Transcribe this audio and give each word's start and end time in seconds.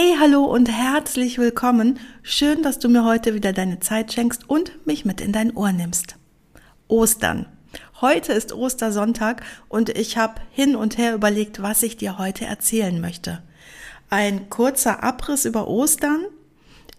Hey, 0.00 0.14
hallo 0.16 0.44
und 0.44 0.70
herzlich 0.70 1.38
willkommen. 1.38 1.98
Schön, 2.22 2.62
dass 2.62 2.78
du 2.78 2.88
mir 2.88 3.04
heute 3.04 3.34
wieder 3.34 3.52
deine 3.52 3.80
Zeit 3.80 4.12
schenkst 4.12 4.48
und 4.48 4.86
mich 4.86 5.04
mit 5.04 5.20
in 5.20 5.32
dein 5.32 5.56
Ohr 5.56 5.72
nimmst. 5.72 6.14
Ostern. 6.86 7.46
Heute 8.00 8.32
ist 8.32 8.52
Ostersonntag 8.52 9.42
und 9.68 9.88
ich 9.88 10.16
habe 10.16 10.40
hin 10.52 10.76
und 10.76 10.98
her 10.98 11.16
überlegt, 11.16 11.62
was 11.62 11.82
ich 11.82 11.96
dir 11.96 12.16
heute 12.16 12.44
erzählen 12.44 13.00
möchte. 13.00 13.42
Ein 14.08 14.48
kurzer 14.50 15.02
Abriss 15.02 15.44
über 15.44 15.66
Ostern, 15.66 16.26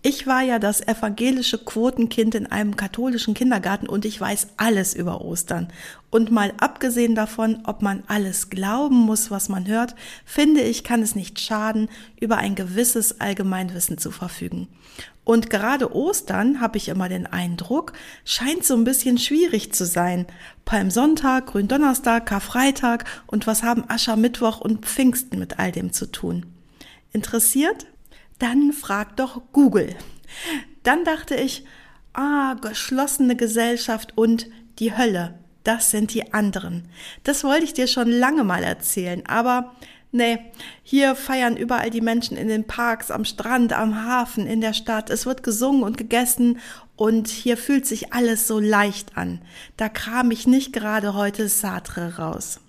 ich 0.02 0.28
war 0.28 0.42
ja 0.42 0.60
das 0.60 0.80
evangelische 0.80 1.58
Quotenkind 1.58 2.34
in 2.34 2.46
einem 2.48 2.78
katholischen 2.78 3.34
Kindergarten 3.34 3.88
und 3.88 4.06
ich 4.06 4.20
weiß 4.20 4.48
alles 4.56 4.94
über 4.94 5.22
Ostern. 5.22 5.68
Und 6.10 6.32
mal 6.32 6.54
abgesehen 6.58 7.16
davon, 7.16 7.60
ob 7.66 7.82
man 7.82 8.04
alles 8.08 8.50
glauben 8.50 8.96
muss, 8.96 9.30
was 9.30 9.50
man 9.50 9.68
hört, 9.68 9.96
finde 10.24 10.62
ich, 10.62 10.86
kann 10.86 11.02
es 11.02 11.16
nicht 11.16 11.40
schaden, 11.42 11.90
über 12.20 12.38
ein 12.38 12.56
gewisses 12.56 13.20
Allgemeinwissen 13.20 13.98
zu 13.98 14.10
verfügen. 14.10 14.70
Und 15.26 15.50
gerade 15.50 15.94
Ostern, 15.94 16.62
habe 16.62 16.78
ich 16.78 16.88
immer 16.88 17.10
den 17.10 17.28
Eindruck, 17.28 17.92
scheint 18.24 18.64
so 18.64 18.76
ein 18.76 18.86
bisschen 18.86 19.18
schwierig 19.18 19.74
zu 19.74 19.86
sein. 19.86 20.26
Palmsonntag, 20.64 21.48
Gründonnerstag, 21.48 22.26
Karfreitag 22.26 23.04
und 23.28 23.48
was 23.48 23.64
haben 23.64 23.84
Aschermittwoch 23.90 24.62
und 24.62 24.86
Pfingsten 24.86 25.38
mit 25.40 25.60
all 25.60 25.74
dem 25.74 25.92
zu 25.92 26.10
tun? 26.10 26.46
Interessiert? 27.12 27.86
Dann 28.40 28.74
frag 28.74 29.16
doch 29.18 29.42
Google. 29.52 29.96
Dann 30.84 31.04
dachte 31.04 31.36
ich, 31.36 31.66
ah, 32.14 32.56
geschlossene 32.56 33.36
Gesellschaft 33.36 34.18
und 34.18 34.48
die 34.80 34.96
Hölle, 34.98 35.38
das 35.64 35.92
sind 35.92 36.14
die 36.14 36.34
anderen. 36.34 36.88
Das 37.24 37.44
wollte 37.44 37.66
ich 37.66 37.74
dir 37.74 37.88
schon 37.88 38.10
lange 38.10 38.44
mal 38.44 38.64
erzählen, 38.64 39.26
aber 39.28 39.76
nee, 40.12 40.40
hier 40.84 41.16
feiern 41.16 41.58
überall 41.58 41.90
die 41.90 42.02
Menschen 42.02 42.38
in 42.38 42.48
den 42.48 42.66
Parks, 42.66 43.12
am 43.12 43.26
Strand, 43.26 43.74
am 43.74 44.04
Hafen, 44.04 44.48
in 44.48 44.62
der 44.62 44.74
Stadt. 44.74 45.10
Es 45.10 45.26
wird 45.26 45.44
gesungen 45.44 45.84
und 45.84 45.98
gegessen 45.98 46.60
und 46.96 47.28
hier 47.28 47.58
fühlt 47.58 47.86
sich 47.86 48.14
alles 48.14 48.48
so 48.48 48.60
leicht 48.60 49.18
an. 49.18 49.42
Da 49.78 49.90
kram 49.90 50.32
ich 50.32 50.48
nicht 50.48 50.74
gerade 50.74 51.14
heute 51.14 51.48
Sartre 51.50 52.18
raus. 52.18 52.60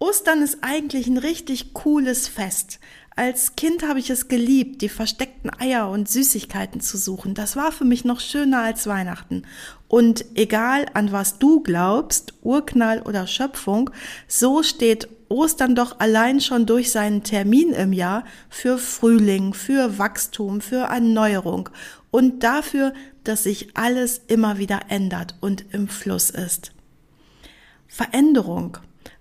Ostern 0.00 0.42
ist 0.42 0.58
eigentlich 0.60 1.08
ein 1.08 1.18
richtig 1.18 1.74
cooles 1.74 2.28
Fest. 2.28 2.78
Als 3.16 3.56
Kind 3.56 3.82
habe 3.82 3.98
ich 3.98 4.10
es 4.10 4.28
geliebt, 4.28 4.80
die 4.80 4.88
versteckten 4.88 5.50
Eier 5.58 5.90
und 5.90 6.08
Süßigkeiten 6.08 6.80
zu 6.80 6.96
suchen. 6.96 7.34
Das 7.34 7.56
war 7.56 7.72
für 7.72 7.84
mich 7.84 8.04
noch 8.04 8.20
schöner 8.20 8.62
als 8.62 8.86
Weihnachten. 8.86 9.42
Und 9.88 10.24
egal 10.36 10.86
an 10.94 11.10
was 11.10 11.40
du 11.40 11.60
glaubst, 11.60 12.34
Urknall 12.42 13.02
oder 13.02 13.26
Schöpfung, 13.26 13.90
so 14.28 14.62
steht 14.62 15.08
Ostern 15.28 15.74
doch 15.74 15.98
allein 15.98 16.40
schon 16.40 16.64
durch 16.64 16.92
seinen 16.92 17.24
Termin 17.24 17.72
im 17.72 17.92
Jahr 17.92 18.24
für 18.48 18.78
Frühling, 18.78 19.52
für 19.52 19.98
Wachstum, 19.98 20.60
für 20.60 20.84
Erneuerung 20.84 21.70
und 22.12 22.44
dafür, 22.44 22.94
dass 23.24 23.42
sich 23.42 23.76
alles 23.76 24.22
immer 24.28 24.58
wieder 24.58 24.82
ändert 24.90 25.34
und 25.40 25.64
im 25.72 25.88
Fluss 25.88 26.30
ist. 26.30 26.70
Veränderung 27.88 28.78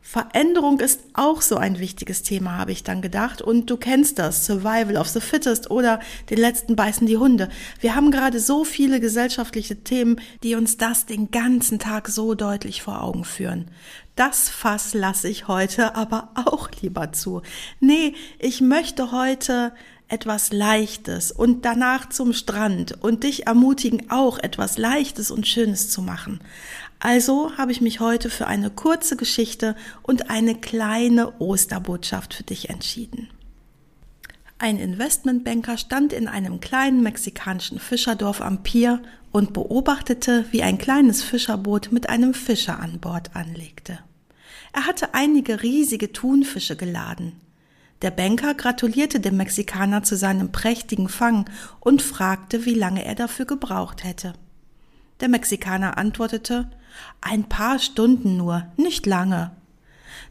Veränderung 0.10 0.80
ist 0.80 1.02
auch 1.12 1.42
so 1.42 1.58
ein 1.58 1.80
wichtiges 1.80 2.24
Thema, 2.24 2.58
habe 2.58 2.72
ich 2.72 2.82
dann 2.82 3.02
gedacht. 3.02 3.42
Und 3.42 3.70
du 3.70 3.76
kennst 3.76 4.20
das, 4.20 4.46
Survival 4.46 4.96
of 4.96 5.10
the 5.10 5.20
Fittest 5.20 5.70
oder 5.70 6.00
den 6.30 6.38
letzten 6.38 6.78
beißen 6.78 7.06
die 7.06 7.18
Hunde. 7.18 7.50
Wir 7.82 7.94
haben 7.94 8.10
gerade 8.10 8.40
so 8.40 8.64
viele 8.64 9.02
gesellschaftliche 9.02 9.84
Themen, 9.84 10.22
die 10.44 10.56
uns 10.56 10.78
das 10.78 11.08
den 11.08 11.30
ganzen 11.30 11.78
Tag 11.78 12.08
so 12.08 12.36
deutlich 12.36 12.82
vor 12.82 13.04
Augen 13.04 13.26
führen. 13.26 13.70
Das 14.16 14.48
Fass 14.48 14.94
lasse 14.94 15.28
ich 15.28 15.50
heute 15.50 15.96
aber 15.96 16.30
auch 16.36 16.70
lieber 16.82 17.12
zu. 17.12 17.42
Nee, 17.82 18.14
ich 18.40 18.62
möchte 18.62 19.12
heute 19.12 19.74
etwas 20.08 20.54
Leichtes 20.54 21.32
und 21.34 21.66
danach 21.66 22.08
zum 22.10 22.32
Strand 22.32 23.04
und 23.04 23.24
dich 23.24 23.46
ermutigen, 23.46 24.10
auch 24.10 24.40
etwas 24.40 24.78
Leichtes 24.78 25.32
und 25.32 25.48
Schönes 25.48 25.90
zu 25.90 26.02
machen. 26.02 26.40
Also 27.00 27.56
habe 27.58 27.72
ich 27.72 27.82
mich 27.82 28.00
heute 28.00 28.30
für 28.30 28.48
eine 28.48 28.70
kurze 28.70 29.18
Geschichte 29.18 29.76
und 30.02 30.30
eine 30.30 30.56
kleine 30.56 31.40
Osterbotschaft 31.40 32.34
für 32.34 32.44
dich 32.44 32.70
entschieden. 32.70 33.30
Ein 34.60 34.80
Investmentbanker 34.80 35.78
stand 35.78 36.14
in 36.14 36.28
einem 36.28 36.60
kleinen 36.60 37.04
mexikanischen 37.04 37.80
Fischerdorf 37.80 38.42
am 38.42 38.64
Pier 38.64 39.04
und 39.32 39.54
beobachtete, 39.54 40.46
wie 40.50 40.64
ein 40.64 40.80
kleines 40.80 41.22
Fischerboot 41.22 41.92
mit 41.92 42.10
einem 42.10 42.34
Fischer 42.34 42.80
an 42.80 43.00
Bord 43.00 43.36
anlegte. 43.36 44.00
Er 44.74 44.88
hatte 44.88 45.14
einige 45.14 45.62
riesige 45.62 46.12
Thunfische 46.12 46.76
geladen. 46.76 47.34
Der 48.02 48.10
Banker 48.10 48.56
gratulierte 48.56 49.20
dem 49.20 49.38
Mexikaner 49.38 50.02
zu 50.02 50.16
seinem 50.18 50.52
prächtigen 50.52 51.10
Fang 51.10 51.46
und 51.80 52.02
fragte, 52.02 52.66
wie 52.66 52.74
lange 52.74 53.06
er 53.06 53.16
dafür 53.16 53.46
gebraucht 53.46 54.04
hätte. 54.04 54.34
Der 55.20 55.30
Mexikaner 55.30 55.98
antwortete, 55.98 56.70
ein 57.22 57.44
paar 57.50 57.80
Stunden 57.80 58.38
nur, 58.38 58.66
nicht 58.78 59.06
lange. 59.06 59.52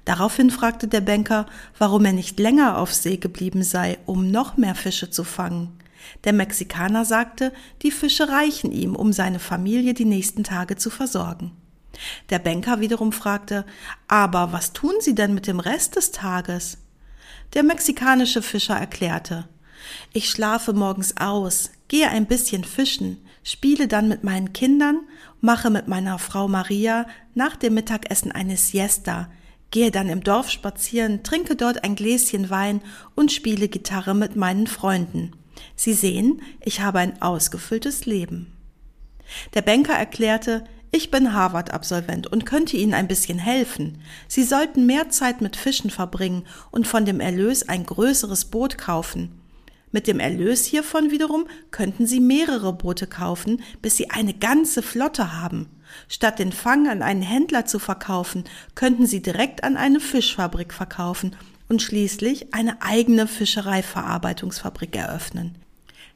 Daraufhin 0.05 0.51
fragte 0.51 0.89
der 0.89 1.01
Banker, 1.01 1.47
warum 1.79 2.05
er 2.05 2.13
nicht 2.13 2.39
länger 2.39 2.79
auf 2.79 2.95
See 2.95 3.17
geblieben 3.17 3.63
sei, 3.63 3.99
um 4.07 4.31
noch 4.31 4.57
mehr 4.57 4.75
Fische 4.75 5.11
zu 5.11 5.25
fangen. 5.25 5.77
Der 6.25 6.33
Mexikaner 6.33 7.05
sagte, 7.05 7.53
die 7.83 7.91
Fische 7.91 8.29
reichen 8.29 8.71
ihm, 8.71 8.95
um 8.95 9.13
seine 9.13 9.41
Familie 9.41 9.95
die 9.95 10.05
nächsten 10.05 10.45
Tage 10.45 10.77
zu 10.77 10.91
versorgen. 10.91 11.53
Der 12.31 12.39
Banker 12.39 12.81
wiederum 12.81 13.13
fragte, 13.13 13.65
aber 14.07 14.53
was 14.53 14.73
tun 14.73 14.95
Sie 15.01 15.15
denn 15.15 15.35
mit 15.35 15.47
dem 15.47 15.61
Rest 15.61 15.97
des 15.97 16.13
Tages? 16.13 16.79
Der 17.55 17.63
mexikanische 17.63 18.43
Fischer 18.43 18.77
erklärte, 18.77 19.49
ich 20.13 20.31
schlafe 20.31 20.73
morgens 20.73 21.17
aus, 21.17 21.71
gehe 21.89 22.09
ein 22.09 22.27
bisschen 22.27 22.65
fischen, 22.65 23.19
spiele 23.47 23.87
dann 23.87 24.09
mit 24.09 24.25
meinen 24.25 24.53
Kindern, 24.53 25.03
mache 25.41 25.71
mit 25.71 25.87
meiner 25.87 26.19
Frau 26.19 26.49
Maria 26.49 27.07
nach 27.35 27.55
dem 27.55 27.75
Mittagessen 27.75 28.33
eine 28.33 28.57
Siesta, 28.57 29.31
gehe 29.71 29.93
dann 29.93 30.09
im 30.09 30.25
Dorf 30.25 30.51
spazieren, 30.51 31.23
trinke 31.23 31.55
dort 31.55 31.85
ein 31.85 31.95
Gläschen 31.95 32.51
Wein 32.51 32.81
und 33.15 33.31
spiele 33.31 33.69
Gitarre 33.69 34.17
mit 34.17 34.35
meinen 34.35 34.67
Freunden. 34.67 35.31
Sie 35.77 35.93
sehen, 35.93 36.43
ich 36.61 36.81
habe 36.81 36.99
ein 36.99 37.23
ausgefülltes 37.23 38.05
Leben. 38.05 38.53
Der 39.55 39.63
Banker 39.63 39.95
erklärte, 39.95 40.65
ich 40.91 41.13
bin 41.13 41.33
Harvard-Absolvent 41.33 42.27
und 42.27 42.47
könnte 42.47 42.77
Ihnen 42.77 42.95
ein 42.95 43.07
bisschen 43.07 43.39
helfen. 43.39 43.99
Sie 44.27 44.43
sollten 44.43 44.87
mehr 44.87 45.09
Zeit 45.11 45.41
mit 45.41 45.55
Fischen 45.55 45.91
verbringen 45.91 46.47
und 46.73 46.89
von 46.89 47.05
dem 47.05 47.21
Erlös 47.21 47.69
ein 47.69 47.87
größeres 47.87 48.47
Boot 48.47 48.77
kaufen. 48.77 49.41
Mit 49.97 50.09
dem 50.09 50.21
Erlös 50.21 50.67
hiervon 50.67 51.11
wiederum 51.11 51.47
könnten 51.71 52.07
Sie 52.07 52.21
mehrere 52.21 52.75
Boote 52.75 53.07
kaufen, 53.07 53.63
bis 53.81 53.97
Sie 53.97 54.11
eine 54.11 54.35
ganze 54.35 54.83
Flotte 54.83 55.41
haben. 55.41 55.71
Statt 56.07 56.39
den 56.39 56.53
Fang 56.53 56.87
an 56.87 57.01
einen 57.01 57.23
Händler 57.23 57.65
zu 57.65 57.79
verkaufen, 57.79 58.45
könnten 58.75 59.07
Sie 59.07 59.23
direkt 59.23 59.65
an 59.65 59.79
eine 59.79 59.99
Fischfabrik 59.99 60.75
verkaufen 60.75 61.35
und 61.71 61.81
schließlich 61.81 62.53
eine 62.53 62.83
eigene 62.83 63.27
Fischereiverarbeitungsfabrik 63.27 64.95
eröffnen. 64.95 65.55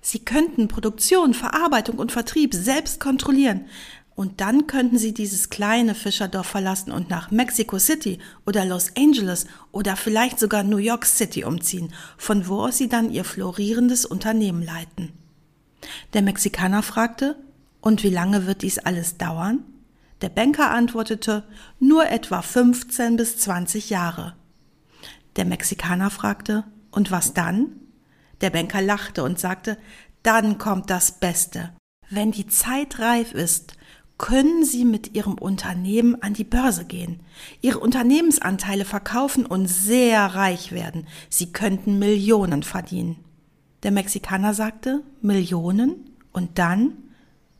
Sie 0.03 0.19
könnten 0.19 0.69
Produktion, 0.69 1.33
Verarbeitung 1.33 1.99
und 1.99 2.13
Vertrieb 2.13 2.53
selbst 2.53 3.01
kontrollieren. 3.01 3.65
Und 4.15 4.41
dann 4.41 4.67
könnten 4.67 4.99
sie 4.99 5.15
dieses 5.15 5.49
kleine 5.49 5.95
Fischerdorf 5.95 6.47
verlassen 6.47 6.93
und 6.93 7.09
nach 7.09 7.31
Mexico 7.31 7.79
City 7.79 8.19
oder 8.45 8.65
Los 8.65 8.95
Angeles 8.97 9.47
oder 9.73 9.97
vielleicht 9.97 10.39
sogar 10.39 10.63
New 10.63 10.77
York 10.77 11.07
City 11.07 11.45
umziehen, 11.45 11.93
von 12.19 12.47
wo 12.47 12.63
aus 12.67 12.77
sie 12.77 12.89
dann 12.89 13.11
ihr 13.11 13.25
florierendes 13.25 14.05
Unternehmen 14.05 14.63
leiten. 14.63 15.13
Der 16.13 16.23
Mexikaner 16.23 16.83
fragte, 16.83 17.37
und 17.81 18.03
wie 18.03 18.11
lange 18.11 18.47
wird 18.47 18.63
dies 18.63 18.79
alles 18.79 19.17
dauern? 19.17 19.65
Der 20.21 20.29
Banker 20.29 20.71
antwortete, 20.71 21.45
nur 21.79 22.07
etwa 22.11 22.43
15 22.43 23.17
bis 23.17 23.39
20 23.39 23.89
Jahre. 23.89 24.35
Der 25.37 25.47
Mexikaner 25.47 26.11
fragte, 26.11 26.65
und 26.91 27.11
was 27.11 27.33
dann? 27.33 27.77
Der 28.41 28.51
Banker 28.51 28.83
lachte 28.83 29.23
und 29.23 29.39
sagte, 29.39 29.79
dann 30.23 30.59
kommt 30.59 30.91
das 30.91 31.13
Beste. 31.13 31.73
Wenn 32.11 32.33
die 32.33 32.49
Zeit 32.49 32.99
reif 32.99 33.33
ist, 33.33 33.75
können 34.21 34.67
Sie 34.67 34.85
mit 34.85 35.15
Ihrem 35.15 35.39
Unternehmen 35.39 36.23
an 36.23 36.35
die 36.35 36.45
Börse 36.45 36.85
gehen, 36.85 37.21
Ihre 37.63 37.79
Unternehmensanteile 37.79 38.85
verkaufen 38.85 39.47
und 39.47 39.67
sehr 39.67 40.27
reich 40.27 40.73
werden. 40.73 41.07
Sie 41.31 41.53
könnten 41.53 41.99
Millionen 41.99 42.63
verdienen. 42.63 43.17
Der 43.83 43.93
Mexikaner 43.93 44.53
sagte, 44.53 45.03
Millionen? 45.23 46.11
Und 46.33 46.59
dann? 46.59 47.10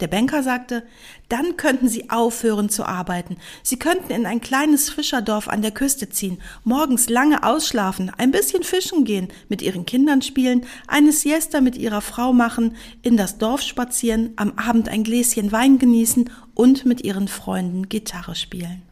Der 0.01 0.09
Banker 0.09 0.43
sagte, 0.43 0.83
dann 1.29 1.57
könnten 1.59 1.89
Sie 1.89 2.09
aufhören 2.09 2.71
zu 2.71 2.85
arbeiten. 2.85 3.37
Sie 3.63 3.79
könnten 3.79 4.13
in 4.13 4.25
ein 4.25 4.41
kleines 4.41 4.89
Fischerdorf 4.89 5.49
an 5.49 5.61
der 5.61 5.73
Küste 5.73 6.09
ziehen, 6.09 6.41
morgens 6.65 7.11
lange 7.11 7.43
ausschlafen, 7.43 8.11
ein 8.17 8.31
bisschen 8.31 8.63
fischen 8.63 9.05
gehen, 9.05 9.29
mit 9.49 9.61
Ihren 9.61 9.85
Kindern 9.85 10.23
spielen, 10.23 10.65
eine 10.87 11.13
Siesta 11.13 11.61
mit 11.61 11.77
Ihrer 11.77 12.01
Frau 12.01 12.33
machen, 12.33 12.77
in 13.03 13.17
das 13.19 13.37
Dorf 13.37 13.61
spazieren, 13.61 14.33
am 14.37 14.55
Abend 14.57 14.89
ein 14.89 15.05
Gläschen 15.05 15.53
Wein 15.53 15.79
genießen 15.79 16.31
und 16.55 16.87
mit 16.87 17.03
Ihren 17.05 17.29
Freunden 17.29 17.89
Gitarre 17.89 18.35
spielen. 18.35 18.83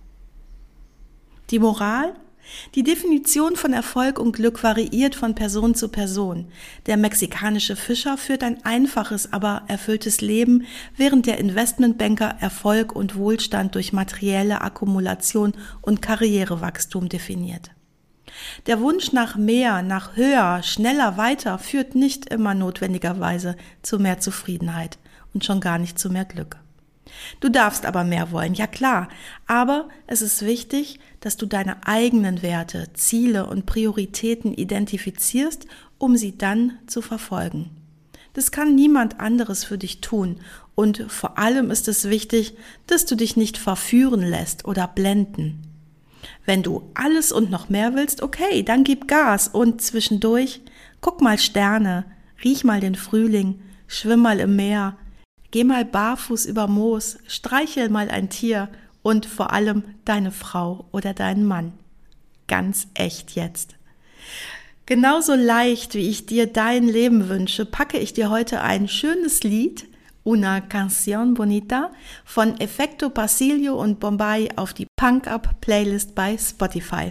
Die 1.50 1.58
Moral? 1.58 2.14
Die 2.74 2.82
Definition 2.82 3.56
von 3.56 3.72
Erfolg 3.72 4.18
und 4.18 4.32
Glück 4.32 4.62
variiert 4.62 5.14
von 5.14 5.34
Person 5.34 5.74
zu 5.74 5.88
Person. 5.88 6.48
Der 6.86 6.96
mexikanische 6.96 7.76
Fischer 7.76 8.16
führt 8.16 8.42
ein 8.42 8.64
einfaches, 8.64 9.32
aber 9.32 9.62
erfülltes 9.68 10.20
Leben, 10.20 10.64
während 10.96 11.26
der 11.26 11.38
Investmentbanker 11.38 12.36
Erfolg 12.40 12.94
und 12.94 13.16
Wohlstand 13.16 13.74
durch 13.74 13.92
materielle 13.92 14.60
Akkumulation 14.62 15.52
und 15.82 16.02
Karrierewachstum 16.02 17.08
definiert. 17.08 17.70
Der 18.66 18.80
Wunsch 18.80 19.12
nach 19.12 19.36
mehr, 19.36 19.82
nach 19.82 20.16
höher, 20.16 20.62
schneller, 20.62 21.16
weiter 21.16 21.58
führt 21.58 21.94
nicht 21.94 22.26
immer 22.26 22.54
notwendigerweise 22.54 23.56
zu 23.82 23.98
mehr 23.98 24.20
Zufriedenheit 24.20 24.98
und 25.34 25.44
schon 25.44 25.60
gar 25.60 25.78
nicht 25.78 25.98
zu 25.98 26.10
mehr 26.10 26.24
Glück. 26.24 26.58
Du 27.40 27.48
darfst 27.48 27.86
aber 27.86 28.04
mehr 28.04 28.32
wollen, 28.32 28.54
ja 28.54 28.66
klar, 28.66 29.08
aber 29.46 29.88
es 30.06 30.22
ist 30.22 30.44
wichtig, 30.44 31.00
dass 31.20 31.36
du 31.36 31.46
deine 31.46 31.86
eigenen 31.86 32.42
Werte, 32.42 32.88
Ziele 32.94 33.46
und 33.46 33.66
Prioritäten 33.66 34.54
identifizierst, 34.54 35.66
um 35.98 36.16
sie 36.16 36.36
dann 36.36 36.78
zu 36.86 37.02
verfolgen. 37.02 37.70
Das 38.34 38.50
kann 38.50 38.74
niemand 38.74 39.20
anderes 39.20 39.64
für 39.64 39.78
dich 39.78 40.00
tun 40.00 40.40
und 40.74 41.04
vor 41.08 41.38
allem 41.38 41.70
ist 41.70 41.88
es 41.88 42.08
wichtig, 42.08 42.54
dass 42.86 43.04
du 43.04 43.16
dich 43.16 43.36
nicht 43.36 43.58
verführen 43.58 44.22
lässt 44.22 44.64
oder 44.64 44.86
blenden. 44.86 45.62
Wenn 46.46 46.62
du 46.62 46.90
alles 46.94 47.32
und 47.32 47.50
noch 47.50 47.68
mehr 47.68 47.94
willst, 47.94 48.22
okay, 48.22 48.62
dann 48.62 48.84
gib 48.84 49.08
Gas 49.08 49.48
und 49.48 49.82
zwischendurch 49.82 50.60
guck 51.00 51.20
mal 51.20 51.38
Sterne, 51.38 52.04
riech 52.44 52.64
mal 52.64 52.80
den 52.80 52.94
Frühling, 52.94 53.60
schwimm 53.86 54.20
mal 54.20 54.40
im 54.40 54.56
Meer, 54.56 54.96
Geh 55.50 55.64
mal 55.64 55.86
barfuß 55.86 56.44
über 56.44 56.66
Moos, 56.66 57.18
streichel 57.26 57.88
mal 57.88 58.10
ein 58.10 58.28
Tier 58.28 58.68
und 59.08 59.24
vor 59.24 59.54
allem 59.54 59.84
deine 60.04 60.30
Frau 60.30 60.84
oder 60.92 61.14
deinen 61.14 61.46
Mann. 61.46 61.72
Ganz 62.46 62.88
echt 62.92 63.30
jetzt. 63.30 63.76
Genauso 64.84 65.34
leicht, 65.34 65.94
wie 65.94 66.10
ich 66.10 66.26
dir 66.26 66.46
dein 66.46 66.86
Leben 66.86 67.30
wünsche, 67.30 67.64
packe 67.64 67.96
ich 67.96 68.12
dir 68.12 68.28
heute 68.28 68.60
ein 68.60 68.86
schönes 68.86 69.44
Lied, 69.44 69.86
Una 70.24 70.58
Canción 70.60 71.32
Bonita, 71.32 71.90
von 72.26 72.60
Effecto 72.60 73.08
Pasilio 73.08 73.80
und 73.80 73.98
Bombay 73.98 74.50
auf 74.56 74.74
die 74.74 74.86
Punk 74.96 75.26
Up 75.26 75.58
Playlist 75.62 76.14
bei 76.14 76.36
Spotify. 76.36 77.10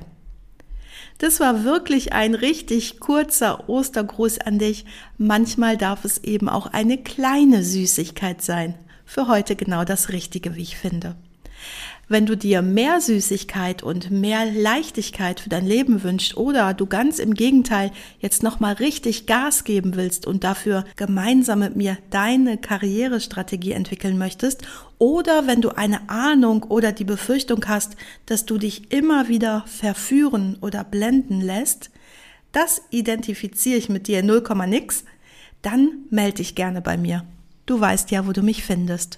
Das 1.17 1.39
war 1.39 1.63
wirklich 1.63 2.13
ein 2.13 2.35
richtig 2.35 2.99
kurzer 2.99 3.67
Ostergruß 3.67 4.37
an 4.41 4.59
dich. 4.59 4.85
Manchmal 5.17 5.77
darf 5.77 6.05
es 6.05 6.23
eben 6.23 6.47
auch 6.47 6.67
eine 6.67 6.99
kleine 6.99 7.63
Süßigkeit 7.63 8.43
sein. 8.43 8.75
Für 9.03 9.27
heute 9.27 9.55
genau 9.55 9.83
das 9.83 10.09
Richtige, 10.09 10.55
wie 10.55 10.61
ich 10.61 10.77
finde. 10.77 11.15
Wenn 12.09 12.25
du 12.25 12.37
dir 12.37 12.61
mehr 12.61 13.01
Süßigkeit 13.01 13.83
und 13.83 14.11
mehr 14.11 14.45
Leichtigkeit 14.45 15.41
für 15.41 15.49
dein 15.49 15.65
Leben 15.65 16.03
wünschst 16.03 16.37
oder 16.37 16.73
du 16.73 16.85
ganz 16.85 17.19
im 17.19 17.33
Gegenteil 17.33 17.91
jetzt 18.19 18.43
nochmal 18.43 18.75
richtig 18.75 19.25
Gas 19.25 19.65
geben 19.65 19.97
willst 19.97 20.25
und 20.25 20.45
dafür 20.45 20.85
gemeinsam 20.95 21.59
mit 21.59 21.75
mir 21.75 21.97
deine 22.09 22.57
Karrierestrategie 22.57 23.73
entwickeln 23.73 24.17
möchtest 24.17 24.61
oder 24.99 25.47
wenn 25.47 25.59
du 25.59 25.71
eine 25.71 26.09
Ahnung 26.09 26.63
oder 26.63 26.93
die 26.93 27.03
Befürchtung 27.03 27.65
hast, 27.67 27.97
dass 28.25 28.45
du 28.45 28.57
dich 28.57 28.93
immer 28.93 29.27
wieder 29.27 29.65
verführen 29.67 30.57
oder 30.61 30.85
blenden 30.85 31.41
lässt, 31.41 31.89
das 32.53 32.81
identifiziere 32.89 33.77
ich 33.77 33.89
mit 33.89 34.07
dir 34.07 34.23
0, 34.23 34.43
nix, 34.65 35.03
dann 35.61 36.05
melde 36.09 36.37
dich 36.37 36.55
gerne 36.55 36.81
bei 36.81 36.95
mir. 36.95 37.25
Du 37.65 37.81
weißt 37.81 38.11
ja, 38.11 38.25
wo 38.25 38.31
du 38.31 38.43
mich 38.43 38.63
findest. 38.63 39.17